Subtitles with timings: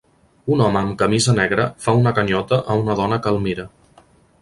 [0.55, 3.71] Un home amb camisa negra fa una ganyota a una dona que el mira.